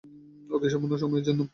অতি 0.49 0.67
সামান্য 0.71 0.93
সময়ের 0.97 1.25
জন্য। 1.27 1.41